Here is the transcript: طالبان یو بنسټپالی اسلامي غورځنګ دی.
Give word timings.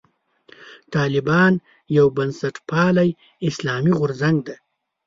طالبان 0.95 1.53
یو 1.97 2.05
بنسټپالی 2.17 3.09
اسلامي 3.49 3.93
غورځنګ 3.99 4.37
دی. 4.47 4.55